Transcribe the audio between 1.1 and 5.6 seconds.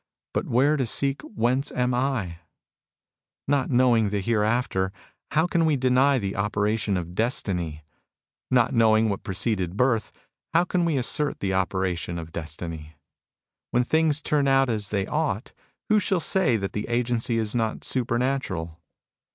whence am I? Not knowing the hereafter, how